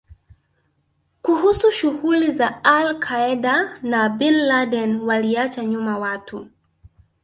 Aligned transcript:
kuhusu 1.21 1.71
shughuli 1.71 2.31
za 2.31 2.63
al 2.63 2.99
Qaeda 2.99 3.79
na 3.83 4.09
Bin 4.09 4.33
Laden 4.33 4.99
Waliacha 5.01 5.65
nyuma 5.65 5.97
watu 5.97 6.47